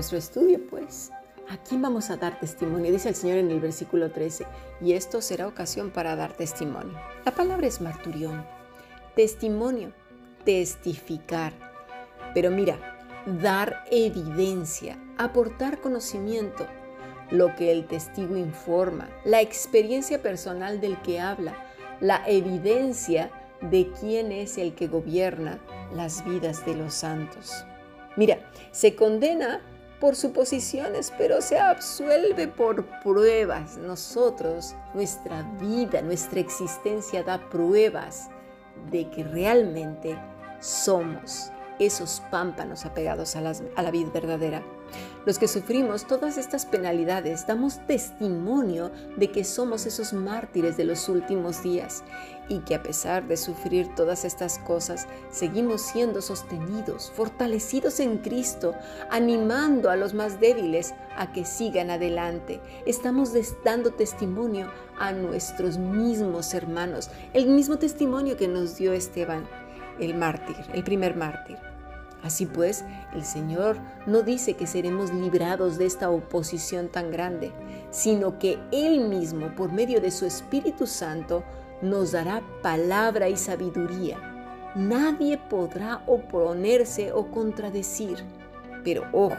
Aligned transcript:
nuestro 0.00 0.16
estudio, 0.16 0.66
pues. 0.66 1.10
¿A 1.50 1.58
quién 1.58 1.82
vamos 1.82 2.08
a 2.08 2.16
dar 2.16 2.40
testimonio? 2.40 2.90
Dice 2.90 3.10
el 3.10 3.14
Señor 3.14 3.36
en 3.36 3.50
el 3.50 3.60
versículo 3.60 4.10
13, 4.10 4.46
y 4.80 4.94
esto 4.94 5.20
será 5.20 5.46
ocasión 5.46 5.90
para 5.90 6.16
dar 6.16 6.32
testimonio. 6.32 6.98
La 7.26 7.32
palabra 7.32 7.66
es 7.66 7.82
marturión, 7.82 8.46
testimonio, 9.14 9.92
testificar. 10.46 11.52
Pero 12.32 12.50
mira, 12.50 12.78
dar 13.42 13.84
evidencia, 13.90 14.96
aportar 15.18 15.82
conocimiento, 15.82 16.66
lo 17.30 17.54
que 17.54 17.70
el 17.70 17.86
testigo 17.86 18.38
informa, 18.38 19.10
la 19.26 19.42
experiencia 19.42 20.22
personal 20.22 20.80
del 20.80 20.96
que 21.02 21.20
habla, 21.20 21.54
la 22.00 22.22
evidencia 22.26 23.30
de 23.60 23.92
quién 24.00 24.32
es 24.32 24.56
el 24.56 24.74
que 24.74 24.88
gobierna 24.88 25.58
las 25.92 26.24
vidas 26.24 26.64
de 26.64 26.74
los 26.74 26.94
santos. 26.94 27.66
Mira, 28.16 28.38
se 28.72 28.96
condena 28.96 29.60
por 30.00 30.16
suposiciones, 30.16 31.12
pero 31.16 31.42
se 31.42 31.58
absuelve 31.58 32.48
por 32.48 32.86
pruebas. 33.00 33.76
Nosotros, 33.76 34.74
nuestra 34.94 35.42
vida, 35.60 36.00
nuestra 36.02 36.40
existencia 36.40 37.22
da 37.22 37.38
pruebas 37.50 38.30
de 38.90 39.08
que 39.10 39.22
realmente 39.22 40.18
somos 40.60 41.52
esos 41.78 42.22
pámpanos 42.30 42.84
apegados 42.84 43.36
a, 43.36 43.40
la 43.40 43.90
vida 43.90 44.10
verdadera. 44.10 44.62
Los 45.26 45.38
que 45.38 45.48
sufrimos 45.48 46.06
todas 46.06 46.38
estas 46.38 46.66
penalidades 46.66 47.46
damos 47.46 47.78
testimonio 47.86 48.90
de 49.16 49.30
que 49.30 49.44
somos 49.44 49.86
esos 49.86 50.12
mártires 50.12 50.76
de 50.76 50.84
los 50.84 51.08
últimos 51.08 51.62
días 51.62 52.02
y 52.48 52.58
que 52.60 52.74
a 52.74 52.82
pesar 52.82 53.28
de 53.28 53.36
sufrir 53.36 53.94
todas 53.94 54.24
estas 54.24 54.58
cosas, 54.58 55.06
seguimos 55.30 55.82
siendo 55.82 56.20
sostenidos, 56.20 57.12
fortalecidos 57.14 58.00
en 58.00 58.18
Cristo, 58.18 58.74
animando 59.10 59.88
a 59.88 59.96
los 59.96 60.14
más 60.14 60.40
débiles 60.40 60.92
a 61.16 61.32
que 61.32 61.44
sigan 61.44 61.90
adelante. 61.90 62.60
Estamos 62.86 63.32
dando 63.64 63.92
testimonio 63.92 64.70
a 64.98 65.12
nuestros 65.12 65.78
mismos 65.78 66.52
hermanos, 66.52 67.10
el 67.34 67.46
mismo 67.46 67.78
testimonio 67.78 68.36
que 68.36 68.48
nos 68.48 68.76
dio 68.76 68.92
Esteban, 68.92 69.46
el 70.00 70.14
mártir, 70.14 70.56
el 70.74 70.82
primer 70.82 71.14
mártir. 71.14 71.69
Así 72.22 72.46
pues, 72.46 72.84
el 73.14 73.24
Señor 73.24 73.78
no 74.06 74.22
dice 74.22 74.54
que 74.54 74.66
seremos 74.66 75.12
librados 75.12 75.78
de 75.78 75.86
esta 75.86 76.10
oposición 76.10 76.88
tan 76.88 77.10
grande, 77.10 77.52
sino 77.90 78.38
que 78.38 78.58
Él 78.72 79.08
mismo, 79.08 79.54
por 79.54 79.72
medio 79.72 80.00
de 80.00 80.10
su 80.10 80.26
Espíritu 80.26 80.86
Santo, 80.86 81.42
nos 81.82 82.12
dará 82.12 82.42
palabra 82.62 83.28
y 83.28 83.36
sabiduría. 83.36 84.18
Nadie 84.74 85.38
podrá 85.38 86.02
oponerse 86.06 87.10
o 87.12 87.30
contradecir. 87.30 88.18
Pero 88.84 89.04
ojo, 89.12 89.36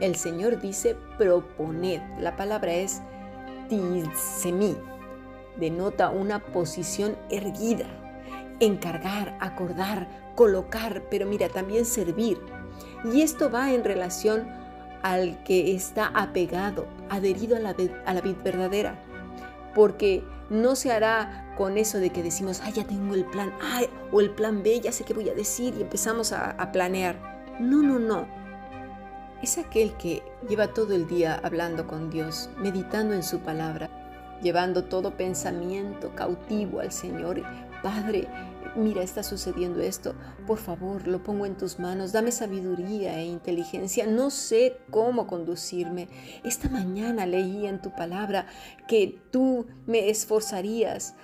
el 0.00 0.14
Señor 0.14 0.60
dice 0.60 0.96
proponed. 1.18 2.00
La 2.20 2.36
palabra 2.36 2.72
es 2.74 3.00
tisemi. 3.68 4.76
Denota 5.56 6.10
una 6.10 6.38
posición 6.38 7.16
erguida. 7.30 7.86
Encargar, 8.60 9.36
acordar, 9.40 10.08
colocar, 10.34 11.02
pero 11.10 11.26
mira, 11.26 11.48
también 11.48 11.84
servir. 11.84 12.38
Y 13.12 13.22
esto 13.22 13.50
va 13.50 13.72
en 13.72 13.84
relación 13.84 14.48
al 15.02 15.42
que 15.44 15.74
está 15.74 16.10
apegado, 16.14 16.86
adherido 17.08 17.56
a 17.56 17.60
la, 17.60 17.74
a 18.04 18.14
la 18.14 18.20
vida 18.20 18.38
verdadera. 18.44 19.02
Porque 19.74 20.22
no 20.50 20.76
se 20.76 20.92
hará 20.92 21.54
con 21.56 21.78
eso 21.78 21.98
de 21.98 22.10
que 22.10 22.22
decimos, 22.22 22.60
ah, 22.64 22.70
ya 22.70 22.84
tengo 22.84 23.14
el 23.14 23.24
plan 23.24 23.52
A 23.62 23.82
o 24.12 24.20
el 24.20 24.30
plan 24.30 24.62
B, 24.62 24.80
ya 24.80 24.92
sé 24.92 25.04
qué 25.04 25.14
voy 25.14 25.28
a 25.28 25.34
decir 25.34 25.74
y 25.78 25.82
empezamos 25.82 26.32
a, 26.32 26.50
a 26.50 26.72
planear. 26.72 27.16
No, 27.60 27.82
no, 27.82 27.98
no. 27.98 28.26
Es 29.42 29.56
aquel 29.58 29.94
que 29.94 30.22
lleva 30.48 30.68
todo 30.68 30.94
el 30.94 31.06
día 31.06 31.40
hablando 31.42 31.86
con 31.86 32.10
Dios, 32.10 32.50
meditando 32.58 33.14
en 33.14 33.22
su 33.22 33.40
palabra, 33.40 33.88
llevando 34.42 34.84
todo 34.84 35.16
pensamiento 35.16 36.14
cautivo 36.14 36.80
al 36.80 36.92
Señor. 36.92 37.42
Padre, 37.82 38.28
mira, 38.76 39.02
está 39.02 39.22
sucediendo 39.22 39.80
esto, 39.80 40.14
por 40.46 40.58
favor, 40.58 41.06
lo 41.06 41.22
pongo 41.22 41.46
en 41.46 41.56
tus 41.56 41.78
manos, 41.78 42.12
dame 42.12 42.32
sabiduría 42.32 43.18
e 43.18 43.24
inteligencia, 43.24 44.06
no 44.06 44.30
sé 44.30 44.78
cómo 44.90 45.26
conducirme. 45.26 46.08
Esta 46.44 46.68
mañana 46.68 47.26
leí 47.26 47.66
en 47.66 47.80
tu 47.80 47.94
palabra 47.94 48.46
que 48.88 49.18
tú 49.30 49.66
me 49.86 50.10
esforzarías 50.10 51.14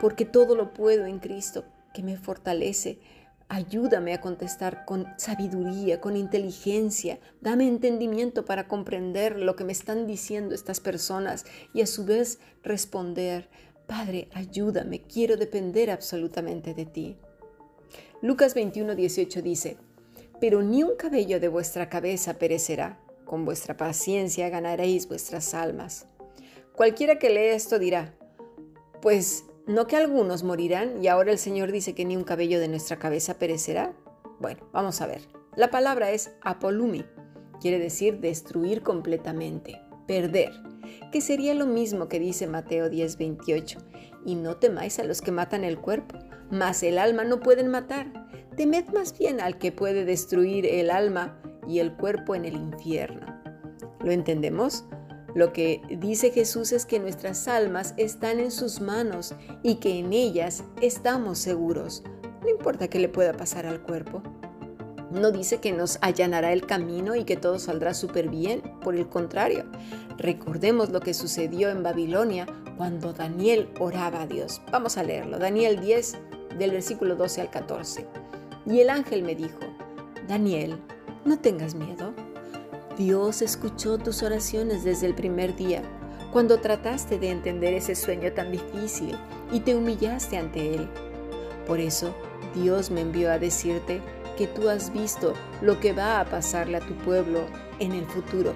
porque 0.00 0.24
todo 0.24 0.54
lo 0.54 0.72
puedo 0.72 1.06
en 1.06 1.18
Cristo 1.18 1.64
que 1.92 2.02
me 2.02 2.16
fortalece. 2.16 2.98
Ayúdame 3.48 4.12
a 4.12 4.20
contestar 4.20 4.84
con 4.84 5.06
sabiduría, 5.18 6.00
con 6.00 6.16
inteligencia. 6.16 7.20
Dame 7.40 7.68
entendimiento 7.68 8.44
para 8.44 8.66
comprender 8.66 9.38
lo 9.38 9.54
que 9.54 9.64
me 9.64 9.70
están 9.70 10.06
diciendo 10.06 10.54
estas 10.54 10.80
personas 10.80 11.44
y 11.72 11.80
a 11.80 11.86
su 11.86 12.04
vez 12.04 12.40
responder. 12.64 13.48
Padre, 13.86 14.28
ayúdame, 14.34 15.02
quiero 15.02 15.36
depender 15.36 15.90
absolutamente 15.90 16.74
de 16.74 16.86
ti. 16.86 17.16
Lucas 18.20 18.54
21, 18.54 18.96
18 18.96 19.42
dice, 19.42 19.76
Pero 20.40 20.62
ni 20.62 20.82
un 20.82 20.96
cabello 20.96 21.38
de 21.38 21.48
vuestra 21.48 21.88
cabeza 21.88 22.34
perecerá, 22.34 22.98
con 23.24 23.44
vuestra 23.44 23.76
paciencia 23.76 24.48
ganaréis 24.48 25.06
vuestras 25.06 25.54
almas. 25.54 26.06
Cualquiera 26.74 27.18
que 27.18 27.30
lee 27.30 27.54
esto 27.54 27.78
dirá, 27.78 28.14
Pues, 29.00 29.44
¿no 29.66 29.86
que 29.86 29.96
algunos 29.96 30.42
morirán 30.42 31.02
y 31.02 31.06
ahora 31.06 31.30
el 31.30 31.38
Señor 31.38 31.70
dice 31.70 31.94
que 31.94 32.04
ni 32.04 32.16
un 32.16 32.24
cabello 32.24 32.58
de 32.58 32.68
nuestra 32.68 32.98
cabeza 32.98 33.38
perecerá? 33.38 33.94
Bueno, 34.40 34.68
vamos 34.72 35.00
a 35.00 35.06
ver. 35.06 35.22
La 35.54 35.70
palabra 35.70 36.10
es 36.10 36.32
apolumi, 36.42 37.04
quiere 37.60 37.78
decir 37.78 38.18
destruir 38.18 38.82
completamente, 38.82 39.80
perder 40.06 40.52
que 41.10 41.20
sería 41.20 41.54
lo 41.54 41.66
mismo 41.66 42.08
que 42.08 42.18
dice 42.18 42.46
Mateo 42.46 42.88
10:28, 42.88 43.78
y 44.24 44.34
no 44.34 44.56
temáis 44.56 44.98
a 44.98 45.04
los 45.04 45.20
que 45.20 45.32
matan 45.32 45.64
el 45.64 45.78
cuerpo, 45.78 46.18
mas 46.50 46.82
el 46.82 46.98
alma 46.98 47.24
no 47.24 47.40
pueden 47.40 47.68
matar. 47.68 48.12
Temed 48.56 48.88
más 48.92 49.16
bien 49.18 49.40
al 49.40 49.58
que 49.58 49.72
puede 49.72 50.04
destruir 50.04 50.66
el 50.66 50.90
alma 50.90 51.40
y 51.68 51.78
el 51.80 51.92
cuerpo 51.92 52.34
en 52.34 52.44
el 52.44 52.56
infierno. 52.56 53.26
¿Lo 54.00 54.12
entendemos? 54.12 54.84
Lo 55.34 55.52
que 55.52 55.82
dice 55.98 56.30
Jesús 56.30 56.72
es 56.72 56.86
que 56.86 56.98
nuestras 56.98 57.46
almas 57.48 57.94
están 57.98 58.40
en 58.40 58.50
sus 58.50 58.80
manos 58.80 59.34
y 59.62 59.76
que 59.76 59.98
en 59.98 60.12
ellas 60.12 60.64
estamos 60.80 61.38
seguros. 61.38 62.02
No 62.42 62.48
importa 62.48 62.88
qué 62.88 62.98
le 62.98 63.08
pueda 63.08 63.34
pasar 63.34 63.66
al 63.66 63.82
cuerpo. 63.82 64.22
No 65.10 65.30
dice 65.30 65.58
que 65.58 65.72
nos 65.72 65.98
allanará 66.00 66.52
el 66.52 66.66
camino 66.66 67.14
y 67.14 67.24
que 67.24 67.36
todo 67.36 67.58
saldrá 67.58 67.94
súper 67.94 68.28
bien, 68.28 68.62
por 68.82 68.96
el 68.96 69.08
contrario. 69.08 69.64
Recordemos 70.18 70.90
lo 70.90 71.00
que 71.00 71.14
sucedió 71.14 71.70
en 71.70 71.82
Babilonia 71.82 72.46
cuando 72.76 73.12
Daniel 73.12 73.68
oraba 73.78 74.22
a 74.22 74.26
Dios. 74.26 74.60
Vamos 74.72 74.96
a 74.96 75.04
leerlo, 75.04 75.38
Daniel 75.38 75.80
10 75.80 76.16
del 76.58 76.72
versículo 76.72 77.14
12 77.16 77.42
al 77.42 77.50
14. 77.50 78.06
Y 78.66 78.80
el 78.80 78.90
ángel 78.90 79.22
me 79.22 79.34
dijo, 79.34 79.60
Daniel, 80.26 80.78
no 81.24 81.38
tengas 81.38 81.74
miedo. 81.74 82.12
Dios 82.98 83.42
escuchó 83.42 83.98
tus 83.98 84.22
oraciones 84.22 84.82
desde 84.82 85.06
el 85.06 85.14
primer 85.14 85.54
día, 85.54 85.82
cuando 86.32 86.58
trataste 86.60 87.18
de 87.18 87.30
entender 87.30 87.74
ese 87.74 87.94
sueño 87.94 88.32
tan 88.32 88.50
difícil 88.50 89.16
y 89.52 89.60
te 89.60 89.74
humillaste 89.74 90.36
ante 90.36 90.74
él. 90.74 90.88
Por 91.66 91.78
eso, 91.78 92.14
Dios 92.54 92.90
me 92.90 93.02
envió 93.02 93.30
a 93.30 93.38
decirte 93.38 94.00
que 94.36 94.46
tú 94.46 94.68
has 94.68 94.92
visto 94.92 95.34
lo 95.62 95.80
que 95.80 95.92
va 95.92 96.20
a 96.20 96.24
pasarle 96.24 96.76
a 96.76 96.80
tu 96.80 96.94
pueblo 96.98 97.46
en 97.78 97.92
el 97.92 98.06
futuro. 98.06 98.54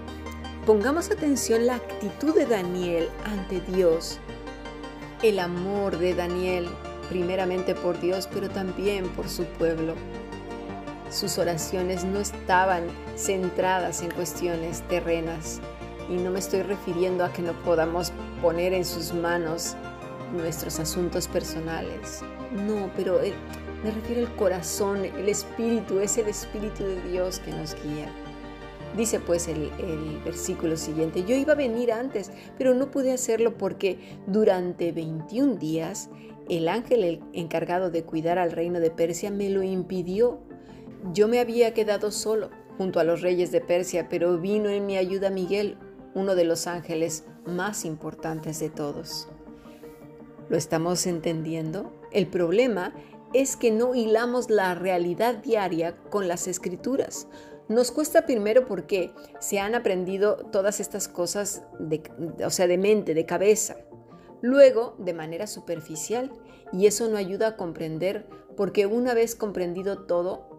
Pongamos 0.66 1.10
atención 1.10 1.66
la 1.66 1.76
actitud 1.76 2.34
de 2.34 2.46
Daniel 2.46 3.08
ante 3.24 3.60
Dios, 3.60 4.18
el 5.22 5.38
amor 5.38 5.98
de 5.98 6.14
Daniel, 6.14 6.68
primeramente 7.08 7.74
por 7.74 8.00
Dios, 8.00 8.28
pero 8.32 8.48
también 8.48 9.08
por 9.10 9.28
su 9.28 9.44
pueblo. 9.44 9.94
Sus 11.10 11.38
oraciones 11.38 12.04
no 12.04 12.20
estaban 12.20 12.84
centradas 13.16 14.02
en 14.02 14.12
cuestiones 14.12 14.82
terrenas 14.82 15.60
y 16.08 16.14
no 16.14 16.30
me 16.30 16.38
estoy 16.38 16.62
refiriendo 16.62 17.24
a 17.24 17.32
que 17.32 17.42
no 17.42 17.52
podamos 17.64 18.12
poner 18.40 18.72
en 18.72 18.84
sus 18.84 19.12
manos 19.12 19.76
nuestros 20.32 20.78
asuntos 20.78 21.26
personales. 21.26 22.22
No, 22.52 22.90
pero 22.96 23.20
eh, 23.22 23.34
me 23.82 23.90
refiero 23.90 24.26
al 24.26 24.36
corazón, 24.36 25.04
el 25.04 25.28
espíritu, 25.28 26.00
es 26.00 26.18
el 26.18 26.28
espíritu 26.28 26.84
de 26.84 27.00
Dios 27.10 27.38
que 27.40 27.50
nos 27.52 27.74
guía. 27.82 28.12
Dice 28.96 29.20
pues 29.20 29.46
el, 29.48 29.70
el, 29.78 30.20
versículo 30.24 30.76
siguiente, 30.76 31.24
yo 31.24 31.36
iba 31.36 31.52
a 31.52 31.56
venir 31.56 31.92
antes, 31.92 32.30
pero 32.58 32.74
no 32.74 32.90
pude 32.90 33.12
hacerlo 33.12 33.56
porque 33.56 33.98
durante 34.26 34.92
21 34.92 35.56
días 35.56 36.10
el 36.48 36.68
ángel 36.68 37.22
encargado 37.32 37.90
de 37.90 38.02
cuidar 38.02 38.38
al 38.38 38.50
reino 38.50 38.80
de 38.80 38.90
Persia 38.90 39.30
me 39.30 39.48
lo 39.48 39.62
impidió. 39.62 40.40
Yo 41.12 41.28
me 41.28 41.38
había 41.38 41.72
quedado 41.72 42.10
solo 42.10 42.50
junto 42.76 42.98
a 42.98 43.04
los 43.04 43.20
reyes 43.20 43.52
de 43.52 43.60
Persia, 43.60 44.08
pero 44.08 44.38
vino 44.38 44.68
en 44.68 44.86
mi 44.86 44.96
ayuda 44.96 45.30
Miguel, 45.30 45.78
uno 46.14 46.34
de 46.34 46.44
los 46.44 46.66
ángeles 46.66 47.24
más 47.46 47.84
importantes 47.84 48.58
de 48.58 48.70
todos. 48.70 49.28
¿Lo 50.48 50.56
estamos 50.56 51.06
entendiendo? 51.06 51.92
El 52.10 52.26
problema 52.26 52.92
es 53.32 53.56
que 53.56 53.70
no 53.70 53.94
hilamos 53.94 54.50
la 54.50 54.74
realidad 54.74 55.36
diaria 55.36 55.96
con 56.10 56.28
las 56.28 56.48
escrituras. 56.48 57.28
Nos 57.68 57.92
cuesta 57.92 58.26
primero 58.26 58.66
porque 58.66 59.12
se 59.38 59.60
han 59.60 59.74
aprendido 59.74 60.36
todas 60.50 60.80
estas 60.80 61.06
cosas, 61.06 61.62
de, 61.78 62.02
o 62.44 62.50
sea, 62.50 62.66
de 62.66 62.78
mente, 62.78 63.14
de 63.14 63.26
cabeza. 63.26 63.76
Luego, 64.40 64.96
de 64.98 65.14
manera 65.14 65.46
superficial, 65.46 66.32
y 66.72 66.86
eso 66.86 67.08
no 67.08 67.16
ayuda 67.16 67.48
a 67.48 67.56
comprender 67.56 68.26
porque 68.56 68.86
una 68.86 69.14
vez 69.14 69.34
comprendido 69.34 70.04
todo, 70.06 70.50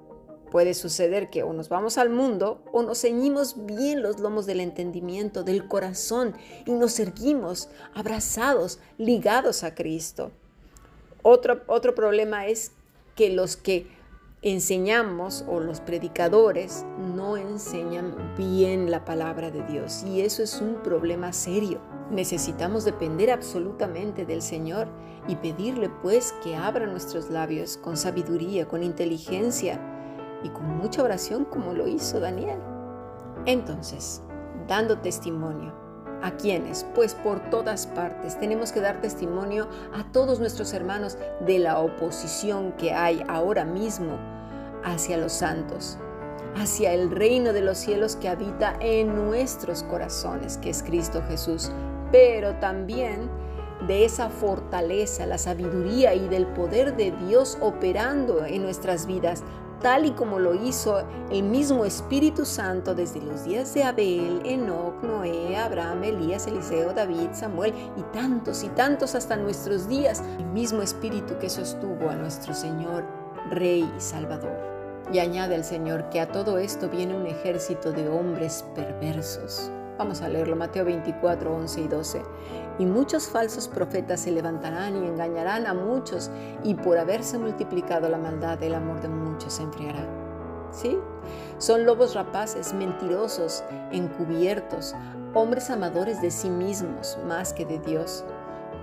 puede 0.52 0.74
suceder 0.74 1.30
que 1.30 1.44
o 1.44 1.54
nos 1.54 1.70
vamos 1.70 1.98
al 1.98 2.10
mundo 2.10 2.64
o 2.72 2.84
nos 2.84 3.02
ceñimos 3.02 3.66
bien 3.66 4.02
los 4.02 4.20
lomos 4.20 4.46
del 4.46 4.60
entendimiento, 4.60 5.44
del 5.44 5.68
corazón 5.68 6.36
y 6.66 6.72
nos 6.72 7.00
erguimos 7.00 7.70
abrazados, 7.94 8.80
ligados 8.98 9.64
a 9.64 9.74
Cristo. 9.74 10.32
Otro, 11.24 11.62
otro 11.68 11.96
problema 11.96 12.48
es 12.48 12.72
que 13.16 13.30
los 13.30 13.58
que 13.58 13.88
enseñamos 14.42 15.46
o 15.48 15.60
los 15.60 15.82
predicadores 15.82 16.84
no 16.98 17.38
enseñan 17.38 18.34
bien 18.36 18.90
la 18.90 19.06
palabra 19.06 19.52
de 19.52 19.62
Dios 19.64 20.04
y 20.04 20.22
eso 20.22 20.42
es 20.42 20.60
un 20.62 20.82
problema 20.82 21.32
serio. 21.32 21.80
Necesitamos 22.10 22.84
depender 22.84 23.30
absolutamente 23.30 24.26
del 24.26 24.42
Señor 24.42 24.88
y 25.28 25.36
pedirle 25.36 25.90
pues 26.02 26.34
que 26.44 26.56
abra 26.56 26.88
nuestros 26.88 27.30
labios 27.30 27.78
con 27.78 27.98
sabiduría, 27.98 28.68
con 28.68 28.82
inteligencia 28.82 29.80
y 30.44 30.50
con 30.50 30.66
mucha 30.78 31.04
oración 31.04 31.46
como 31.46 31.74
lo 31.74 31.88
hizo 31.88 32.20
Daniel. 32.20 32.60
Entonces, 33.46 34.24
dando 34.68 35.00
testimonio, 35.00 35.74
¿A 36.22 36.32
quiénes? 36.32 36.86
Pues 36.94 37.16
por 37.16 37.40
todas 37.50 37.88
partes. 37.88 38.40
Tenemos 38.40 38.72
que 38.72 38.80
dar 38.80 39.02
testimonio 39.02 39.68
a 39.94 40.04
todos 40.12 40.40
nuestros 40.40 40.74
hermanos 40.74 41.18
de 41.46 41.60
la 41.60 41.80
oposición 41.80 42.74
que 42.74 42.94
hay 42.94 43.24
ahora 43.28 43.66
mismo 43.66 44.18
hacia 44.84 45.18
los 45.18 45.34
santos, 45.34 45.98
hacia 46.56 46.94
el 46.94 47.10
reino 47.10 47.54
de 47.54 47.62
los 47.62 47.78
cielos 47.78 48.16
que 48.16 48.30
habita 48.30 48.76
en 48.80 49.16
nuestros 49.16 49.84
corazones, 49.84 50.58
que 50.58 50.70
es 50.70 50.84
Cristo 50.84 51.24
Jesús, 51.28 51.72
pero 52.12 52.56
también 52.56 53.30
de 53.88 54.06
esa 54.06 54.30
fortaleza, 54.30 55.26
la 55.26 55.40
sabiduría 55.40 56.14
y 56.14 56.28
del 56.28 56.46
poder 56.48 56.96
de 56.96 57.12
Dios 57.12 57.58
operando 57.62 58.46
en 58.46 58.62
nuestras 58.62 59.08
vidas 59.08 59.44
tal 59.82 60.06
y 60.06 60.12
como 60.12 60.40
lo 60.40 60.54
hizo 60.54 61.04
el 61.30 61.44
mismo 61.44 61.86
Espíritu 61.86 62.46
Santo 62.46 62.96
desde 62.96 63.22
los 63.22 63.44
días 63.44 63.74
de 63.74 63.84
Abel, 63.84 64.42
Enoch, 64.46 65.02
Noé, 65.04 65.58
Abraham, 65.58 66.04
Elías, 66.04 66.48
Eliseo, 66.48 66.94
David, 66.94 67.30
Samuel 67.34 67.74
y 67.98 68.02
tantos 68.14 68.64
y 68.64 68.70
tantos 68.70 69.16
hasta 69.16 69.36
nuestros 69.36 69.88
días, 69.88 70.24
el 70.40 70.46
mismo 70.48 70.82
Espíritu 70.82 71.38
que 71.40 71.50
sostuvo 71.50 72.10
a 72.10 72.16
nuestro 72.16 72.54
Señor, 72.54 73.04
Rey 73.50 73.92
y 73.98 74.02
Salvador. 74.02 74.58
Y 75.12 75.20
añade 75.20 75.56
el 75.56 75.64
Señor 75.64 76.10
que 76.10 76.22
a 76.22 76.32
todo 76.32 76.58
esto 76.58 76.90
viene 76.90 77.16
un 77.16 77.26
ejército 77.26 77.92
de 77.92 78.08
hombres 78.08 78.64
perversos. 78.76 79.72
Vamos 79.98 80.22
a 80.22 80.30
leerlo, 80.30 80.56
Mateo 80.56 80.86
24, 80.86 81.54
11 81.54 81.82
y 81.82 81.88
12 81.88 82.22
y 82.80 82.86
muchos 82.86 83.28
falsos 83.30 83.68
profetas 83.68 84.22
se 84.22 84.32
levantarán 84.32 85.04
y 85.04 85.08
engañarán 85.08 85.68
a 85.68 85.74
muchos, 85.74 86.32
y 86.64 86.74
por 86.74 86.98
haberse 86.98 87.38
multiplicado 87.38 88.10
la 88.10 88.18
maldad, 88.18 88.62
el 88.64 88.74
amor 88.74 89.02
de 89.02 89.08
muchos 89.08 89.54
se 89.54 89.64
enfriará. 89.64 90.08
¿Sí? 90.72 90.98
Son 91.58 91.86
lobos 91.86 92.16
rapaces, 92.16 92.74
mentirosos, 92.74 93.64
encubiertos, 93.92 94.96
hombres 95.34 95.70
amadores 95.70 96.22
de 96.22 96.32
sí 96.32 96.50
mismos 96.50 97.20
más 97.28 97.54
que 97.54 97.66
de 97.66 97.78
Dios. 97.80 98.24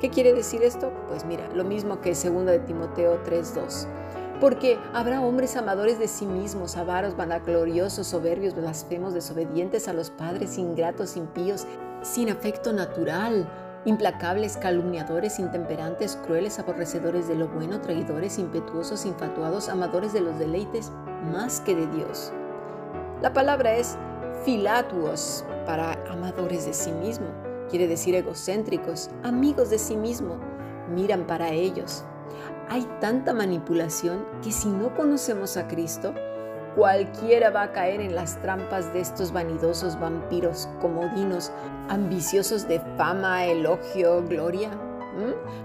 ¿Qué 0.00 0.10
quiere 0.10 0.32
decir 0.32 0.62
esto? 0.62 0.92
Pues 1.08 1.24
mira, 1.24 1.48
lo 1.54 1.64
mismo 1.64 2.00
que 2.00 2.10
2 2.10 2.46
de 2.46 2.58
Timoteo 2.60 3.20
3:2. 3.24 3.88
Porque 4.40 4.78
habrá 4.92 5.20
hombres 5.20 5.56
amadores 5.56 5.98
de 5.98 6.06
sí 6.06 6.24
mismos, 6.24 6.76
avaros, 6.76 7.16
vanagloriosos, 7.16 8.06
soberbios, 8.06 8.54
blasfemos, 8.54 9.12
desobedientes 9.12 9.88
a 9.88 9.92
los 9.92 10.10
padres, 10.10 10.58
ingratos, 10.58 11.16
impíos, 11.16 11.66
sin 12.02 12.30
afecto 12.30 12.72
natural, 12.72 13.48
implacables, 13.84 14.56
calumniadores, 14.56 15.40
intemperantes, 15.40 16.16
crueles, 16.24 16.58
aborrecedores 16.58 17.26
de 17.26 17.34
lo 17.34 17.48
bueno, 17.48 17.80
traidores, 17.80 18.38
impetuosos, 18.38 19.06
infatuados, 19.06 19.68
amadores 19.68 20.12
de 20.12 20.20
los 20.20 20.38
deleites, 20.38 20.92
más 21.32 21.60
que 21.60 21.74
de 21.74 21.86
Dios. 21.88 22.32
La 23.20 23.32
palabra 23.32 23.74
es 23.74 23.96
filatuos 24.44 25.44
para 25.66 25.92
amadores 26.10 26.64
de 26.64 26.72
sí 26.72 26.92
mismo, 26.92 27.26
quiere 27.68 27.88
decir 27.88 28.14
egocéntricos, 28.14 29.10
amigos 29.24 29.70
de 29.70 29.78
sí 29.78 29.96
mismo, 29.96 30.38
miran 30.94 31.26
para 31.26 31.50
ellos. 31.50 32.04
Hay 32.70 32.86
tanta 33.00 33.32
manipulación 33.32 34.24
que 34.42 34.52
si 34.52 34.68
no 34.68 34.94
conocemos 34.94 35.56
a 35.56 35.68
Cristo, 35.68 36.14
Cualquiera 36.78 37.50
va 37.50 37.62
a 37.62 37.72
caer 37.72 38.00
en 38.00 38.14
las 38.14 38.40
trampas 38.40 38.92
de 38.92 39.00
estos 39.00 39.32
vanidosos 39.32 39.98
vampiros 39.98 40.68
comodinos, 40.80 41.50
ambiciosos 41.88 42.68
de 42.68 42.78
fama, 42.96 43.46
elogio, 43.46 44.22
gloria. 44.22 44.70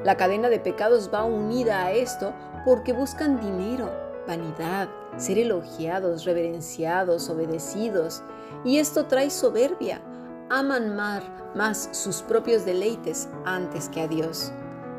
La 0.04 0.18
cadena 0.18 0.50
de 0.50 0.60
pecados 0.60 1.12
va 1.14 1.24
unida 1.24 1.86
a 1.86 1.92
esto 1.92 2.34
porque 2.66 2.94
buscan 2.94 3.40
dinero, 3.40 3.92
vanidad, 4.28 4.90
ser 5.18 5.38
elogiados, 5.38 6.26
reverenciados, 6.26 7.30
obedecidos. 7.30 8.24
Y 8.66 8.80
esto 8.80 9.06
trae 9.06 9.30
soberbia. 9.30 10.02
Aman 10.50 10.96
más, 10.96 11.90
sus 11.92 12.24
propios 12.24 12.66
deleites 12.66 13.30
antes 13.46 13.88
que 13.90 14.02
a 14.02 14.08
Dios. 14.08 14.52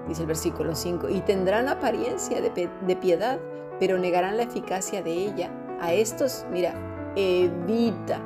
Dice 0.08 0.22
el 0.22 0.26
versículo 0.26 0.74
5. 0.74 1.08
Y 1.08 1.20
tendrán 1.20 1.68
apariencia 1.68 2.40
de, 2.40 2.70
de 2.86 2.96
piedad, 2.96 3.38
pero 3.78 3.98
negarán 3.98 4.36
la 4.36 4.44
eficacia 4.44 5.02
de 5.02 5.12
ella 5.12 5.50
a 5.80 5.92
estos, 5.92 6.46
mira, 6.50 6.74
evita. 7.16 8.20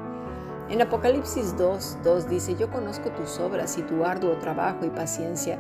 En 0.68 0.82
Apocalipsis 0.82 1.56
2, 1.56 1.98
2 2.04 2.28
dice, 2.28 2.54
yo 2.54 2.70
conozco 2.70 3.10
tus 3.12 3.38
obras 3.38 3.78
y 3.78 3.82
tu 3.82 4.04
arduo 4.04 4.36
trabajo 4.38 4.84
y 4.84 4.90
paciencia 4.90 5.58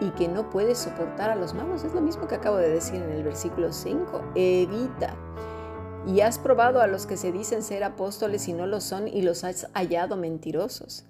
y 0.00 0.10
que 0.10 0.28
no 0.28 0.50
puedes 0.50 0.78
soportar 0.78 1.30
a 1.30 1.36
los 1.36 1.54
malos. 1.54 1.84
Es 1.84 1.94
lo 1.94 2.00
mismo 2.00 2.26
que 2.26 2.34
acabo 2.34 2.56
de 2.56 2.68
decir 2.68 2.96
en 2.96 3.10
el 3.10 3.22
versículo 3.22 3.72
5. 3.72 4.32
Evita. 4.34 5.16
Y 6.06 6.20
has 6.20 6.38
probado 6.38 6.80
a 6.80 6.86
los 6.86 7.06
que 7.06 7.16
se 7.16 7.32
dicen 7.32 7.62
ser 7.62 7.84
apóstoles 7.84 8.48
y 8.48 8.52
no 8.52 8.66
lo 8.66 8.80
son 8.80 9.08
y 9.08 9.22
los 9.22 9.44
has 9.44 9.68
hallado 9.74 10.16
mentirosos. 10.16 11.04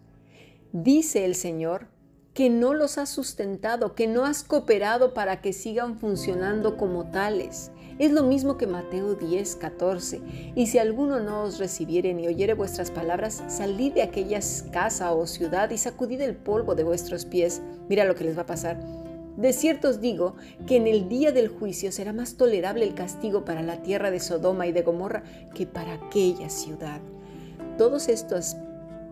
Dice 0.72 1.24
el 1.24 1.34
Señor 1.34 1.88
que 2.35 2.49
no 2.49 2.75
los 2.75 2.99
has 2.99 3.09
sustentado, 3.09 3.94
que 3.94 4.06
no 4.06 4.25
has 4.25 4.44
cooperado 4.44 5.15
para 5.15 5.41
que 5.41 5.53
sigan 5.53 5.99
funcionando 5.99 6.77
como 6.77 7.11
tales. 7.11 7.73
Es 7.99 8.12
lo 8.12 8.23
mismo 8.23 8.56
que 8.56 8.67
Mateo 8.67 9.15
10, 9.15 9.56
14. 9.56 10.23
Y 10.55 10.69
si 10.69 10.79
alguno 10.79 11.20
no 11.20 11.43
os 11.43 11.58
recibiere 11.58 12.15
ni 12.15 12.29
oyere 12.29 12.55
vuestras 12.55 12.91
palabras, 12.91 13.43
salid 13.49 13.93
de 13.93 14.03
aquella 14.03 14.41
casa 14.72 15.13
o 15.13 15.27
ciudad 15.27 15.70
y 15.70 15.77
sacudid 15.77 16.20
el 16.22 16.37
polvo 16.37 16.75
de 16.75 16.84
vuestros 16.84 17.27
pies. 17.27 17.60
Mira 17.89 18.05
lo 18.05 18.15
que 18.15 18.25
les 18.25 18.39
va 18.39 18.43
a 18.43 18.46
pasar. 18.46 18.81
De 19.37 19.53
cierto 19.53 19.89
os 19.89 20.01
digo 20.01 20.34
que 20.67 20.77
en 20.77 20.87
el 20.87 21.08
día 21.08 21.32
del 21.32 21.49
juicio 21.49 21.93
será 21.93 22.13
más 22.13 22.37
tolerable 22.37 22.84
el 22.84 22.94
castigo 22.94 23.44
para 23.44 23.63
la 23.63 23.82
tierra 23.82 24.10
de 24.10 24.20
Sodoma 24.20 24.67
y 24.67 24.72
de 24.72 24.82
Gomorra 24.82 25.22
que 25.55 25.67
para 25.67 25.94
aquella 25.94 26.49
ciudad. 26.49 27.01
Todos 27.77 28.08
estos 28.08 28.56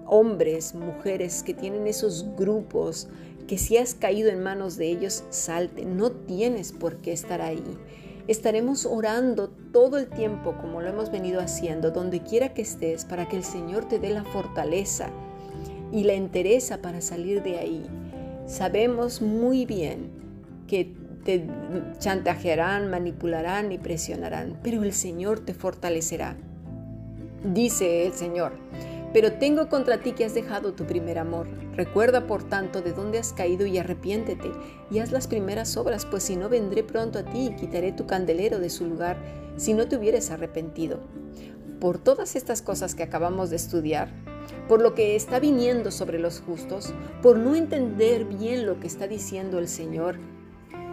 hombres, 0.08 0.74
mujeres 0.74 1.42
que 1.42 1.54
tienen 1.54 1.86
esos 1.86 2.26
grupos, 2.36 3.08
que 3.46 3.58
si 3.58 3.76
has 3.76 3.94
caído 3.94 4.30
en 4.30 4.42
manos 4.42 4.76
de 4.76 4.88
ellos, 4.88 5.24
salte. 5.30 5.84
No 5.84 6.10
tienes 6.10 6.72
por 6.72 6.96
qué 6.96 7.12
estar 7.12 7.40
ahí. 7.40 7.64
Estaremos 8.26 8.84
orando 8.84 9.48
todo 9.72 9.96
el 9.96 10.08
tiempo 10.08 10.54
como 10.60 10.82
lo 10.82 10.88
hemos 10.88 11.10
venido 11.10 11.40
haciendo, 11.40 11.90
donde 11.90 12.20
quiera 12.20 12.52
que 12.52 12.62
estés, 12.62 13.04
para 13.04 13.28
que 13.28 13.36
el 13.36 13.44
Señor 13.44 13.88
te 13.88 13.98
dé 13.98 14.10
la 14.10 14.24
fortaleza 14.24 15.08
y 15.92 16.04
la 16.04 16.12
entereza 16.12 16.82
para 16.82 17.00
salir 17.00 17.42
de 17.42 17.58
ahí. 17.58 17.86
Sabemos 18.46 19.22
muy 19.22 19.64
bien 19.64 20.10
que 20.66 20.94
te 21.24 21.46
chantajearán, 21.98 22.90
manipularán 22.90 23.72
y 23.72 23.78
presionarán, 23.78 24.58
pero 24.62 24.82
el 24.82 24.92
Señor 24.92 25.40
te 25.40 25.54
fortalecerá. 25.54 26.36
Dice 27.44 28.06
el 28.06 28.12
Señor, 28.12 28.52
pero 29.12 29.32
tengo 29.32 29.68
contra 29.68 30.00
ti 30.00 30.12
que 30.12 30.24
has 30.24 30.34
dejado 30.34 30.72
tu 30.72 30.84
primer 30.84 31.18
amor. 31.18 31.48
Recuerda, 31.74 32.26
por 32.26 32.44
tanto, 32.44 32.82
de 32.82 32.92
dónde 32.92 33.18
has 33.18 33.32
caído 33.32 33.66
y 33.66 33.78
arrepiéntete, 33.78 34.50
y 34.90 34.98
haz 34.98 35.12
las 35.12 35.26
primeras 35.26 35.76
obras, 35.76 36.06
pues 36.06 36.24
si 36.24 36.36
no 36.36 36.48
vendré 36.48 36.82
pronto 36.82 37.18
a 37.18 37.24
ti 37.24 37.46
y 37.46 37.56
quitaré 37.56 37.92
tu 37.92 38.06
candelero 38.06 38.58
de 38.58 38.70
su 38.70 38.86
lugar, 38.86 39.16
si 39.56 39.74
no 39.74 39.88
te 39.88 39.96
hubieres 39.96 40.30
arrepentido. 40.30 41.00
Por 41.80 41.98
todas 41.98 42.36
estas 42.36 42.62
cosas 42.62 42.94
que 42.94 43.02
acabamos 43.02 43.50
de 43.50 43.56
estudiar, 43.56 44.12
por 44.68 44.82
lo 44.82 44.94
que 44.94 45.16
está 45.16 45.38
viniendo 45.38 45.90
sobre 45.90 46.18
los 46.18 46.40
justos, 46.40 46.92
por 47.22 47.38
no 47.38 47.54
entender 47.54 48.24
bien 48.24 48.66
lo 48.66 48.80
que 48.80 48.86
está 48.86 49.06
diciendo 49.06 49.58
el 49.58 49.68
Señor, 49.68 50.16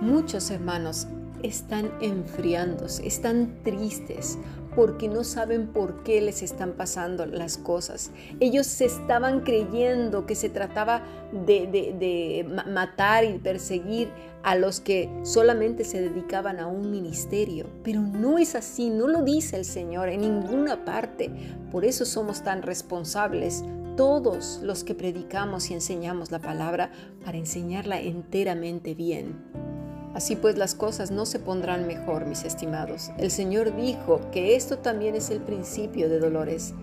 muchos 0.01 0.51
hermanos 0.51 1.07
están 1.43 1.91
enfriándose, 2.01 3.05
están 3.05 3.59
tristes 3.63 4.37
porque 4.75 5.07
no 5.07 5.23
saben 5.23 5.67
por 5.67 6.03
qué 6.03 6.21
les 6.21 6.41
están 6.41 6.73
pasando 6.73 7.25
las 7.25 7.57
cosas. 7.57 8.11
Ellos 8.39 8.67
se 8.67 8.85
estaban 8.85 9.41
creyendo 9.41 10.25
que 10.25 10.35
se 10.35 10.49
trataba 10.49 11.03
de, 11.31 12.45
matar 12.67 13.23
y 13.23 13.37
perseguir 13.39 14.09
a 14.43 14.55
los 14.55 14.79
que 14.79 15.09
solamente 15.23 15.83
se 15.83 16.01
dedicaban 16.01 16.59
a 16.59 16.67
un 16.67 16.91
ministerio, 16.91 17.65
pero 17.83 18.01
no 18.01 18.37
es 18.37 18.53
así, 18.53 18.89
no 18.89 19.07
lo 19.07 19.23
dice 19.23 19.55
el 19.55 19.65
Señor 19.65 20.09
en 20.09 20.21
ninguna 20.21 20.85
parte. 20.85 21.31
Por 21.71 21.85
eso 21.85 22.05
somos 22.05 22.43
tan 22.43 22.61
responsables 22.61 23.63
todos 23.97 24.59
los 24.61 24.83
que 24.83 24.93
predicamos 24.93 25.71
y 25.71 25.73
enseñamos 25.73 26.31
la 26.31 26.39
palabra 26.39 26.91
para 27.23 27.37
enseñarla 27.37 27.99
enteramente 27.99 28.93
bien. 28.93 29.74
Así 30.15 30.37
pues 30.37 30.57
las 30.57 30.75
cosas 30.75 31.11
no 31.11 31.25
se 31.25 31.39
pondrán 31.39 31.87
mejor, 31.87 32.25
mis 32.25 32.45
estimados. 32.45 33.11
El 33.17 33.31
Señor 33.31 33.75
dijo 33.75 34.21
que 34.31 34.55
esto 34.55 34.77
también 34.77 35.13
es 35.13 35.29
el 35.29 35.41
principio 35.41 36.07
de 36.07 36.19
dolores, 36.19 36.73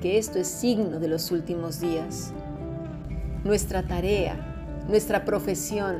que 0.00 0.16
esto 0.16 0.38
es 0.38 0.48
signo 0.48 0.98
de 0.98 1.08
los 1.08 1.30
últimos 1.30 1.80
días. 1.80 2.32
Nuestra 3.44 3.86
tarea, 3.86 4.84
nuestra 4.88 5.26
profesión 5.26 5.96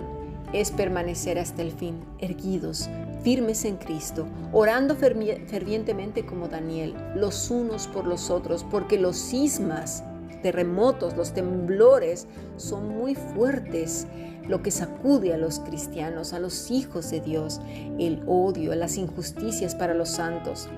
es 0.54 0.70
permanecer 0.70 1.38
hasta 1.38 1.60
el 1.60 1.72
fin, 1.72 2.02
erguidos, 2.20 2.88
firmes 3.22 3.66
en 3.66 3.76
Cristo, 3.76 4.26
orando 4.50 4.96
fervientemente 4.96 6.24
como 6.24 6.48
Daniel, 6.48 6.94
los 7.14 7.50
unos 7.50 7.86
por 7.86 8.06
los 8.06 8.30
otros, 8.30 8.64
porque 8.70 8.98
los 8.98 9.18
sismas 9.18 10.04
terremotos, 10.42 11.16
los 11.16 11.32
temblores 11.32 12.26
son 12.56 12.88
muy 12.88 13.14
fuertes, 13.14 14.06
lo 14.46 14.62
que 14.62 14.70
sacude 14.70 15.34
a 15.34 15.36
los 15.36 15.60
cristianos, 15.60 16.32
a 16.32 16.38
los 16.38 16.70
hijos 16.70 17.10
de 17.10 17.20
Dios, 17.20 17.60
el 17.98 18.22
odio, 18.26 18.74
las 18.74 18.96
injusticias 18.96 19.74
para 19.74 19.94
los 19.94 20.08
santos. 20.08 20.68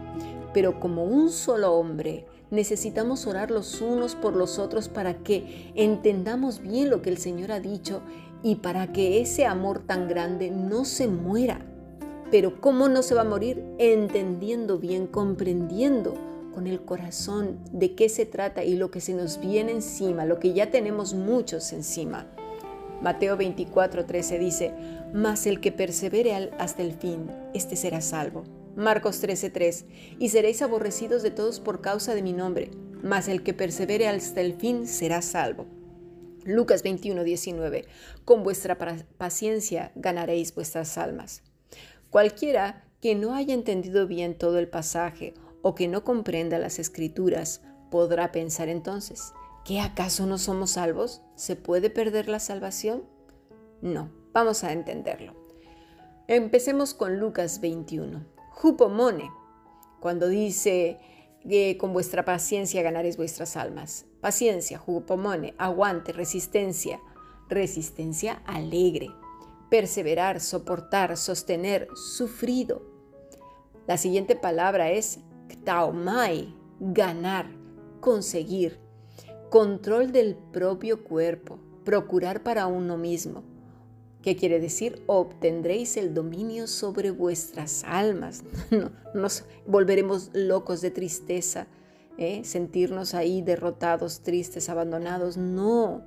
Pero 0.53 0.81
como 0.81 1.05
un 1.05 1.31
solo 1.31 1.73
hombre, 1.75 2.27
necesitamos 2.51 3.27
orar 3.27 3.51
los 3.51 3.81
unos 3.81 4.17
por 4.17 4.35
los 4.35 4.59
otros 4.59 4.89
para 4.89 5.15
que 5.19 5.71
entendamos 5.77 6.61
bien 6.61 6.91
lo 6.91 7.01
que 7.03 7.11
el 7.11 7.19
Señor 7.19 7.53
ha 7.53 7.61
dicho 7.61 8.03
y 8.43 8.57
para 8.57 8.93
que 8.93 9.21
ese 9.21 9.47
amor 9.47 9.81
tan 9.81 10.09
grande 10.09 10.51
no 10.51 10.85
se 10.85 11.07
muera. 11.07 11.61
Pero 12.31 12.61
¿cómo 12.61 12.89
no 12.89 13.03
se 13.03 13.15
va 13.15 13.23
a 13.23 13.25
morir? 13.25 13.65
Entendiendo 13.79 14.79
bien, 14.79 15.07
comprendiendo 15.07 16.30
con 16.53 16.67
el 16.67 16.81
corazón 16.83 17.59
de 17.73 17.95
qué 17.95 18.09
se 18.09 18.27
trata 18.27 18.65
y 18.65 18.77
lo 18.77 18.91
que 18.91 19.01
se 19.01 19.15
nos 19.15 19.41
viene 19.41 19.73
encima, 19.73 20.25
lo 20.25 20.39
que 20.39 20.53
ya 20.53 20.71
tenemos 20.71 21.15
muchos 21.15 21.73
encima. 21.73 22.27
Mateo 23.01 23.37
24, 23.37 24.05
13 24.05 24.39
dice, 24.39 24.75
Mas 25.15 25.47
el 25.47 25.61
que 25.61 25.73
persevere 25.73 26.51
hasta 26.59 26.83
el 26.83 26.93
fin, 26.93 27.31
este 27.55 27.77
será 27.77 28.01
salvo. 28.01 28.45
Marcos 28.77 29.21
13, 29.21 29.51
3, 29.51 29.85
Y 30.19 30.29
seréis 30.29 30.63
aborrecidos 30.63 31.23
de 31.23 31.31
todos 31.31 31.61
por 31.61 31.81
causa 31.81 32.15
de 32.15 32.23
mi 32.23 32.33
nombre, 32.33 32.71
mas 33.03 33.29
el 33.29 33.43
que 33.43 33.55
persevere 33.55 34.07
hasta 34.09 34.41
el 34.41 34.55
fin 34.55 34.87
será 34.87 35.23
salvo. 35.23 35.67
Lucas 36.45 36.83
21, 36.83 37.25
19, 37.25 37.87
Con 38.25 38.43
vuestra 38.43 38.77
paciencia 39.19 39.93
ganaréis 39.95 40.55
vuestras 40.55 40.99
almas. 40.99 41.43
Cualquiera 42.11 42.85
que 43.01 43.15
no 43.15 43.35
haya 43.35 43.55
entendido 43.55 44.07
bien 44.07 44.35
todo 44.35 44.59
el 44.59 44.69
pasaje 44.69 45.35
o 45.63 45.75
que 45.75 45.89
no 45.89 46.05
comprenda 46.05 46.59
las 46.59 46.79
escrituras 46.79 47.63
podrá 47.91 48.33
pensar 48.33 48.69
entonces, 48.69 49.33
¿que 49.65 49.81
acaso 49.81 50.27
no 50.27 50.39
somos 50.39 50.73
salvos? 50.73 51.23
¿Se 51.35 51.57
puede 51.57 51.91
perder 51.91 52.29
la 52.29 52.41
salvación? 52.41 53.05
No, 53.83 54.11
vamos 54.33 54.65
a 54.65 54.73
entenderlo. 54.73 55.35
Empecemos 56.29 56.95
con 56.95 57.19
Lucas 57.19 57.61
21. 57.61 58.25
Jupomone, 58.51 59.31
cuando 60.01 60.29
dice 60.29 61.01
que 61.49 61.77
con 61.79 61.93
vuestra 61.93 62.25
paciencia 62.25 62.83
ganaréis 62.83 63.17
vuestras 63.17 63.57
almas. 63.57 64.07
Paciencia, 64.21 64.79
jupomone, 64.79 65.55
aguante, 65.59 66.13
resistencia, 66.13 67.01
resistencia 67.49 68.43
alegre, 68.47 69.09
perseverar, 69.71 70.41
soportar, 70.41 71.17
sostener, 71.17 71.89
sufrido. 71.95 72.83
La 73.87 73.97
siguiente 73.97 74.37
palabra 74.37 74.91
es 74.91 75.21
taomai, 75.57 76.55
ganar, 76.81 77.47
conseguir, 78.01 78.79
control 79.51 80.13
del 80.13 80.37
propio 80.37 81.05
cuerpo, 81.05 81.59
procurar 81.85 82.43
para 82.43 82.67
uno 82.67 82.97
mismo. 82.97 83.43
¿Qué 84.23 84.37
quiere 84.37 84.61
decir? 84.61 85.03
Obtendréis 85.07 85.97
el 85.97 86.13
dominio 86.13 86.67
sobre 86.67 87.11
vuestras 87.11 87.85
almas. 87.85 88.43
No, 88.71 88.93
nos 89.15 89.45
volveremos 89.67 90.31
locos 90.35 90.81
de 90.81 90.91
tristeza, 90.91 91.67
¿eh? 92.19 92.43
sentirnos 92.45 93.15
ahí 93.15 93.43
derrotados, 93.43 94.21
tristes, 94.21 94.69
abandonados. 94.69 95.37
No. 95.37 96.03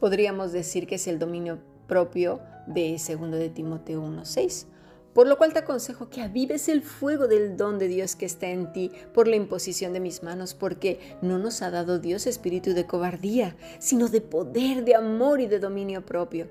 Podríamos 0.00 0.52
decir 0.52 0.86
que 0.86 0.96
es 0.96 1.06
el 1.06 1.18
dominio 1.18 1.58
propio 1.86 2.40
de 2.66 2.92
2 2.92 3.30
de 3.30 3.50
Timoteo 3.50 4.02
1.6 4.02 4.66
por 5.12 5.26
lo 5.26 5.38
cual 5.38 5.52
te 5.52 5.60
aconsejo 5.60 6.10
que 6.10 6.22
avives 6.22 6.68
el 6.68 6.82
fuego 6.82 7.26
del 7.26 7.56
don 7.56 7.78
de 7.78 7.88
Dios 7.88 8.16
que 8.16 8.26
está 8.26 8.48
en 8.48 8.72
ti 8.72 8.90
por 9.12 9.28
la 9.28 9.36
imposición 9.36 9.92
de 9.92 10.00
mis 10.00 10.22
manos, 10.22 10.54
porque 10.54 11.16
no 11.22 11.38
nos 11.38 11.62
ha 11.62 11.70
dado 11.70 11.98
Dios 11.98 12.26
espíritu 12.26 12.74
de 12.74 12.86
cobardía, 12.86 13.56
sino 13.78 14.08
de 14.08 14.20
poder, 14.20 14.84
de 14.84 14.94
amor 14.94 15.40
y 15.40 15.46
de 15.46 15.58
dominio 15.58 16.04
propio. 16.04 16.48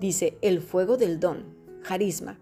Dice, 0.00 0.38
el 0.42 0.60
fuego 0.60 0.96
del 0.96 1.20
don, 1.20 1.54
carisma, 1.82 2.38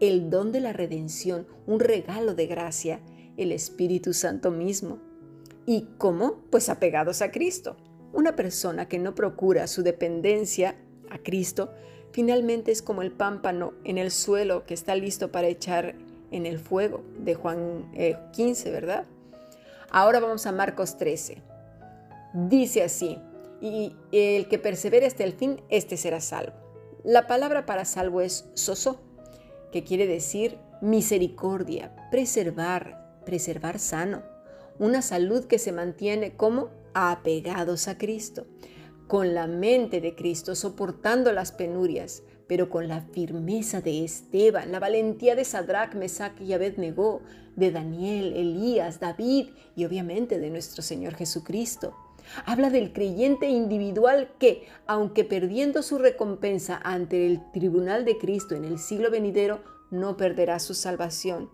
el 0.00 0.30
don 0.30 0.52
de 0.52 0.60
la 0.60 0.72
redención, 0.72 1.46
un 1.66 1.80
regalo 1.80 2.34
de 2.34 2.46
gracia, 2.46 3.00
el 3.36 3.52
Espíritu 3.52 4.12
Santo 4.14 4.50
mismo. 4.50 4.98
¿Y 5.66 5.88
cómo? 5.98 6.40
Pues 6.50 6.68
apegados 6.68 7.22
a 7.22 7.30
Cristo. 7.30 7.76
Una 8.12 8.36
persona 8.36 8.88
que 8.88 8.98
no 8.98 9.14
procura 9.14 9.66
su 9.66 9.82
dependencia 9.82 10.76
a 11.08 11.18
Cristo 11.18 11.72
Finalmente 12.12 12.72
es 12.72 12.82
como 12.82 13.02
el 13.02 13.10
pámpano 13.10 13.72
en 13.84 13.96
el 13.96 14.10
suelo 14.10 14.66
que 14.66 14.74
está 14.74 14.94
listo 14.94 15.32
para 15.32 15.48
echar 15.48 15.94
en 16.30 16.44
el 16.44 16.58
fuego 16.58 17.02
de 17.18 17.34
Juan 17.34 17.90
15, 18.32 18.68
eh, 18.68 18.72
¿verdad? 18.72 19.04
Ahora 19.90 20.20
vamos 20.20 20.46
a 20.46 20.52
Marcos 20.52 20.98
13. 20.98 21.42
Dice 22.34 22.82
así, 22.82 23.18
y 23.62 23.96
el 24.12 24.48
que 24.48 24.58
persevere 24.58 25.06
hasta 25.06 25.24
el 25.24 25.32
fin, 25.32 25.62
este 25.70 25.96
será 25.96 26.20
salvo. 26.20 26.52
La 27.02 27.26
palabra 27.26 27.64
para 27.64 27.84
salvo 27.84 28.20
es 28.20 28.46
soso, 28.54 29.00
que 29.70 29.82
quiere 29.82 30.06
decir 30.06 30.58
misericordia, 30.82 31.94
preservar, 32.10 33.22
preservar 33.24 33.78
sano, 33.78 34.22
una 34.78 35.00
salud 35.00 35.44
que 35.46 35.58
se 35.58 35.72
mantiene 35.72 36.36
como 36.36 36.68
apegados 36.92 37.88
a 37.88 37.96
Cristo 37.96 38.46
con 39.12 39.34
la 39.34 39.46
mente 39.46 40.00
de 40.00 40.14
Cristo, 40.14 40.54
soportando 40.54 41.34
las 41.34 41.52
penurias, 41.52 42.22
pero 42.46 42.70
con 42.70 42.88
la 42.88 43.02
firmeza 43.02 43.82
de 43.82 44.06
Esteban, 44.06 44.72
la 44.72 44.80
valentía 44.80 45.36
de 45.36 45.44
Sadrach, 45.44 45.94
Mesach 45.94 46.40
y 46.40 46.54
Abednego, 46.54 47.20
de 47.54 47.70
Daniel, 47.72 48.32
Elías, 48.34 49.00
David 49.00 49.50
y 49.76 49.84
obviamente 49.84 50.38
de 50.38 50.48
nuestro 50.48 50.82
Señor 50.82 51.14
Jesucristo. 51.14 51.94
Habla 52.46 52.70
del 52.70 52.94
creyente 52.94 53.50
individual 53.50 54.32
que, 54.38 54.66
aunque 54.86 55.24
perdiendo 55.24 55.82
su 55.82 55.98
recompensa 55.98 56.80
ante 56.82 57.26
el 57.26 57.42
tribunal 57.52 58.06
de 58.06 58.16
Cristo 58.16 58.54
en 58.54 58.64
el 58.64 58.78
siglo 58.78 59.10
venidero, 59.10 59.62
no 59.90 60.16
perderá 60.16 60.58
su 60.58 60.72
salvación. 60.72 61.50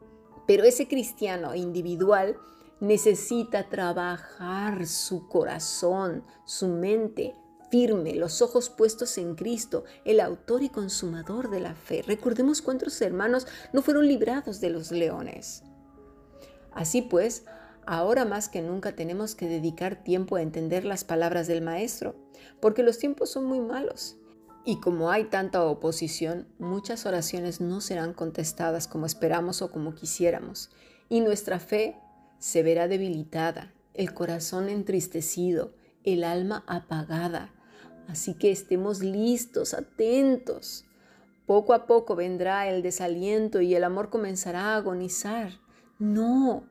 Pero 0.46 0.62
ese 0.62 0.86
cristiano 0.86 1.56
individual 1.56 2.36
necesita 2.78 3.68
trabajar 3.68 4.86
su 4.86 5.26
corazón, 5.26 6.22
su 6.44 6.68
mente, 6.68 7.34
firme, 7.70 8.14
los 8.14 8.42
ojos 8.42 8.70
puestos 8.70 9.18
en 9.18 9.34
Cristo, 9.34 9.84
el 10.04 10.20
autor 10.20 10.62
y 10.62 10.68
consumador 10.68 11.50
de 11.50 11.60
la 11.60 11.74
fe. 11.74 12.02
Recordemos 12.02 12.62
cuántos 12.62 13.00
hermanos 13.00 13.46
no 13.72 13.82
fueron 13.82 14.06
librados 14.06 14.60
de 14.60 14.70
los 14.70 14.90
leones. 14.90 15.62
Así 16.72 17.02
pues, 17.02 17.44
ahora 17.86 18.24
más 18.24 18.48
que 18.48 18.62
nunca 18.62 18.92
tenemos 18.92 19.34
que 19.34 19.48
dedicar 19.48 20.02
tiempo 20.02 20.36
a 20.36 20.42
entender 20.42 20.84
las 20.84 21.04
palabras 21.04 21.46
del 21.46 21.62
Maestro, 21.62 22.14
porque 22.60 22.82
los 22.82 22.98
tiempos 22.98 23.30
son 23.30 23.44
muy 23.46 23.60
malos. 23.60 24.16
Y 24.64 24.80
como 24.80 25.10
hay 25.10 25.24
tanta 25.24 25.64
oposición, 25.64 26.46
muchas 26.58 27.06
oraciones 27.06 27.60
no 27.60 27.80
serán 27.80 28.12
contestadas 28.12 28.86
como 28.86 29.06
esperamos 29.06 29.62
o 29.62 29.70
como 29.70 29.94
quisiéramos, 29.94 30.70
y 31.08 31.20
nuestra 31.20 31.58
fe 31.58 31.96
se 32.38 32.62
verá 32.62 32.86
debilitada, 32.86 33.72
el 33.94 34.12
corazón 34.14 34.68
entristecido, 34.68 35.72
el 36.04 36.22
alma 36.22 36.64
apagada, 36.66 37.52
Así 38.08 38.34
que 38.34 38.50
estemos 38.50 39.00
listos, 39.00 39.74
atentos. 39.74 40.84
Poco 41.46 41.74
a 41.74 41.86
poco 41.86 42.16
vendrá 42.16 42.68
el 42.68 42.82
desaliento 42.82 43.60
y 43.60 43.74
el 43.74 43.84
amor 43.84 44.10
comenzará 44.10 44.72
a 44.72 44.76
agonizar. 44.76 45.52
No, 45.98 46.64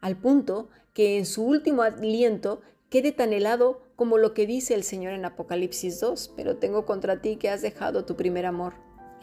al 0.00 0.16
punto 0.16 0.68
que 0.94 1.18
en 1.18 1.26
su 1.26 1.44
último 1.44 1.82
aliento 1.82 2.62
quede 2.88 3.12
tan 3.12 3.32
helado 3.32 3.82
como 3.96 4.18
lo 4.18 4.34
que 4.34 4.46
dice 4.46 4.74
el 4.74 4.82
Señor 4.82 5.12
en 5.12 5.24
Apocalipsis 5.24 6.00
2, 6.00 6.32
pero 6.36 6.56
tengo 6.56 6.86
contra 6.86 7.20
ti 7.20 7.36
que 7.36 7.50
has 7.50 7.62
dejado 7.62 8.04
tu 8.04 8.16
primer 8.16 8.46
amor. 8.46 8.74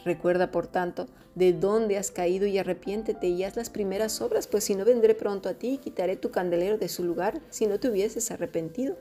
Recuerda, 0.04 0.50
por 0.50 0.66
tanto, 0.66 1.06
de 1.34 1.52
dónde 1.52 1.98
has 1.98 2.10
caído 2.10 2.46
y 2.46 2.58
arrepiéntete 2.58 3.28
y 3.28 3.44
haz 3.44 3.56
las 3.56 3.70
primeras 3.70 4.20
obras, 4.20 4.46
pues 4.46 4.64
si 4.64 4.74
no 4.74 4.84
vendré 4.84 5.14
pronto 5.14 5.48
a 5.48 5.54
ti 5.54 5.74
y 5.74 5.78
quitaré 5.78 6.16
tu 6.16 6.30
candelero 6.30 6.78
de 6.78 6.88
su 6.88 7.04
lugar 7.04 7.40
si 7.50 7.66
no 7.66 7.78
te 7.78 7.88
hubieses 7.88 8.30
arrepentido. 8.30 8.96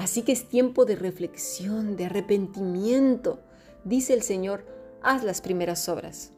Así 0.00 0.22
que 0.22 0.32
es 0.32 0.48
tiempo 0.48 0.86
de 0.86 0.96
reflexión, 0.96 1.94
de 1.94 2.06
arrepentimiento. 2.06 3.38
Dice 3.84 4.14
el 4.14 4.22
Señor, 4.22 4.64
haz 5.02 5.24
las 5.24 5.42
primeras 5.42 5.90
obras. 5.90 6.32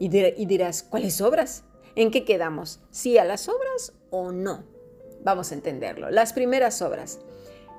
Y, 0.00 0.08
dirás, 0.08 0.82
¿cuáles 0.82 1.20
obras? 1.20 1.62
¿En 1.94 2.10
qué 2.10 2.24
quedamos? 2.24 2.80
¿Sí 2.90 3.16
a 3.16 3.24
las 3.24 3.48
obras 3.48 3.92
o 4.10 4.32
no? 4.32 4.64
Vamos 5.22 5.52
a 5.52 5.54
entenderlo. 5.54 6.10
Las 6.10 6.32
primeras 6.32 6.82
obras. 6.82 7.20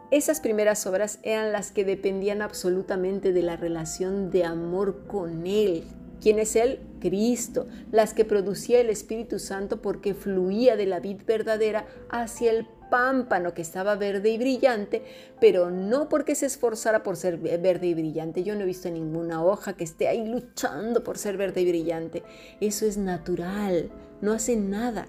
Esas 0.10 0.40
primeras 0.40 0.88
obras 0.88 1.20
eran 1.24 1.52
las 1.52 1.72
que 1.72 1.84
dependían 1.84 2.42
absolutamente 2.42 3.34
de 3.34 3.42
la 3.42 3.58
relación 3.58 4.32
de 4.32 4.46
amor 4.46 5.06
con 5.06 5.46
Él. 5.46 5.84
¿Quién 6.22 6.40
es 6.40 6.56
Él? 6.56 6.80
Cristo. 7.02 7.68
Las 7.92 8.14
que 8.14 8.24
producía 8.24 8.80
el 8.80 8.90
Espíritu 8.90 9.38
Santo 9.38 9.82
porque 9.82 10.14
fluía 10.14 10.78
de 10.78 10.86
la 10.86 11.02
vid 11.02 11.24
verdadera 11.26 11.88
hacia 12.10 12.52
el 12.52 12.68
pámpano 12.90 13.54
que 13.54 13.62
estaba 13.62 13.96
verde 13.96 14.30
y 14.30 14.38
brillante, 14.38 15.04
pero 15.40 15.70
no 15.70 16.10
porque 16.10 16.36
se 16.36 16.46
esforzara 16.46 17.04
por 17.04 17.16
ser 17.16 17.38
verde 17.38 17.88
y 17.88 17.94
brillante. 17.94 18.44
Yo 18.44 18.56
no 18.56 18.62
he 18.62 18.66
visto 18.66 18.90
ninguna 18.90 19.44
hoja 19.44 19.74
que 19.74 19.84
esté 19.84 20.08
ahí 20.08 20.28
luchando 20.28 21.04
por 21.04 21.18
ser 21.18 21.38
verde 21.38 21.62
y 21.62 21.68
brillante. 21.68 22.24
Eso 22.60 22.86
es 22.86 22.98
natural, 22.98 23.90
no 24.22 24.34
hace 24.34 24.56
nada. 24.56 25.08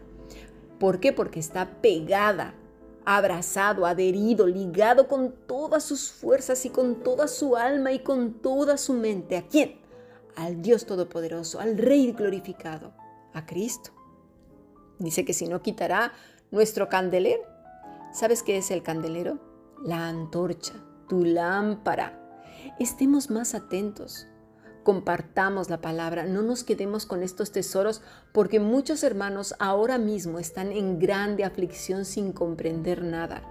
¿Por 0.78 1.00
qué? 1.00 1.12
Porque 1.12 1.40
está 1.40 1.68
pegada 1.82 2.54
abrazado, 3.04 3.86
adherido, 3.86 4.46
ligado 4.46 5.08
con 5.08 5.32
todas 5.46 5.82
sus 5.82 6.12
fuerzas 6.12 6.64
y 6.64 6.70
con 6.70 7.02
toda 7.02 7.28
su 7.28 7.56
alma 7.56 7.92
y 7.92 8.00
con 8.00 8.34
toda 8.34 8.76
su 8.76 8.94
mente. 8.94 9.36
¿A 9.36 9.46
quién? 9.46 9.80
Al 10.36 10.62
Dios 10.62 10.86
Todopoderoso, 10.86 11.60
al 11.60 11.76
Rey 11.76 12.12
glorificado, 12.12 12.92
a 13.32 13.46
Cristo. 13.46 13.90
Dice 14.98 15.24
que 15.24 15.32
si 15.32 15.48
no 15.48 15.62
quitará 15.62 16.12
nuestro 16.50 16.88
candelero. 16.88 17.42
¿Sabes 18.12 18.42
qué 18.42 18.58
es 18.58 18.70
el 18.70 18.82
candelero? 18.82 19.38
La 19.82 20.08
antorcha, 20.08 20.74
tu 21.08 21.24
lámpara. 21.24 22.16
Estemos 22.78 23.30
más 23.30 23.54
atentos 23.54 24.26
compartamos 24.82 25.70
la 25.70 25.80
palabra, 25.80 26.24
no 26.24 26.42
nos 26.42 26.64
quedemos 26.64 27.06
con 27.06 27.22
estos 27.22 27.52
tesoros 27.52 28.02
porque 28.32 28.60
muchos 28.60 29.02
hermanos 29.02 29.54
ahora 29.58 29.98
mismo 29.98 30.38
están 30.38 30.72
en 30.72 30.98
grande 30.98 31.44
aflicción 31.44 32.04
sin 32.04 32.32
comprender 32.32 33.02
nada, 33.02 33.42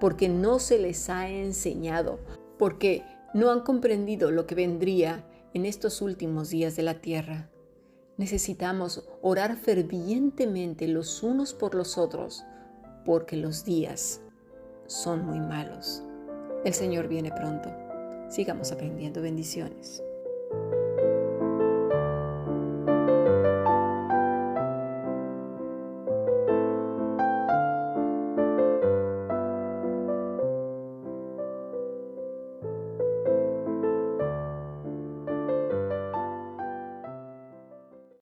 porque 0.00 0.28
no 0.28 0.58
se 0.58 0.78
les 0.78 1.08
ha 1.08 1.28
enseñado, 1.28 2.18
porque 2.58 3.04
no 3.32 3.50
han 3.50 3.60
comprendido 3.60 4.30
lo 4.30 4.46
que 4.46 4.54
vendría 4.54 5.24
en 5.54 5.66
estos 5.66 6.02
últimos 6.02 6.50
días 6.50 6.76
de 6.76 6.82
la 6.82 7.00
tierra. 7.00 7.48
Necesitamos 8.16 9.08
orar 9.22 9.56
fervientemente 9.56 10.88
los 10.88 11.22
unos 11.22 11.54
por 11.54 11.74
los 11.74 11.96
otros, 11.96 12.44
porque 13.04 13.36
los 13.36 13.64
días 13.64 14.20
son 14.86 15.24
muy 15.24 15.40
malos. 15.40 16.02
El 16.64 16.74
Señor 16.74 17.08
viene 17.08 17.30
pronto. 17.32 17.70
Sigamos 18.28 18.72
aprendiendo 18.72 19.20
bendiciones. 19.20 20.02